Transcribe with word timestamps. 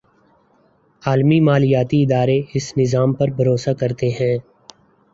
عالمی 1.03 1.39
مالیاتی 1.41 2.01
ادارے 2.03 2.39
اس 2.53 2.65
نظام 2.77 3.13
پر 3.13 3.27
بھروسہ 3.37 3.71
کرتے 3.79 4.09
ہیں۔ 4.19 4.37